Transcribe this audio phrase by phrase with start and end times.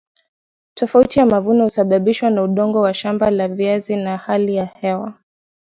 [0.73, 5.13] tofauti ya mavuno husababishwa na udongo wa shamba la viazi na hali ya hewa